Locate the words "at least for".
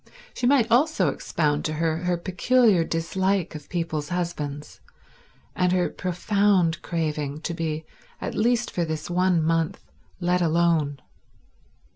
8.19-8.83